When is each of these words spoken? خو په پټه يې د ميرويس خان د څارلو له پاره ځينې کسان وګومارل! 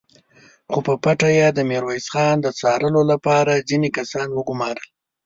خو 0.71 0.79
په 0.87 0.93
پټه 1.03 1.29
يې 1.37 1.47
د 1.53 1.59
ميرويس 1.69 2.05
خان 2.13 2.35
د 2.41 2.47
څارلو 2.59 3.01
له 3.11 3.15
پاره 3.25 3.55
ځينې 3.69 3.89
کسان 3.97 4.27
وګومارل! 4.33 4.87